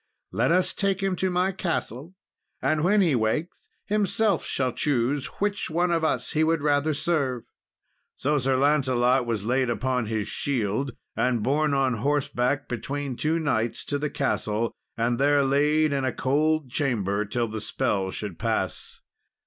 Let 0.31 0.51
us 0.51 0.73
take 0.73 1.03
him 1.03 1.15
to 1.17 1.29
my 1.29 1.51
castle, 1.51 2.15
and, 2.59 2.83
when 2.83 3.01
he 3.01 3.13
wakes, 3.13 3.67
himself 3.85 4.43
shall 4.43 4.71
choose 4.73 5.27
which 5.39 5.69
one 5.69 5.91
of 5.91 6.03
us 6.03 6.31
he 6.31 6.43
would 6.43 6.63
rather 6.63 6.91
serve." 6.91 7.43
So 8.15 8.39
Sir 8.39 8.57
Lancelot 8.57 9.27
was 9.27 9.43
laid 9.45 9.69
upon 9.69 10.07
his 10.07 10.27
shield 10.27 10.93
and 11.15 11.43
borne 11.43 11.75
on 11.75 11.93
horseback 11.97 12.67
between 12.67 13.15
two 13.15 13.37
knights, 13.37 13.85
to 13.85 13.99
the 13.99 14.09
castle, 14.09 14.73
and 14.97 15.19
there 15.19 15.43
laid 15.43 15.93
in 15.93 16.03
a 16.03 16.11
cold 16.11 16.71
chamber, 16.71 17.23
till 17.23 17.47
the 17.47 17.61
spell 17.61 18.09
should 18.09 18.39
pass. 18.39 19.01